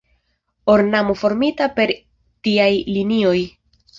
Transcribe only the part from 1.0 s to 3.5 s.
formita per tiaj linioj.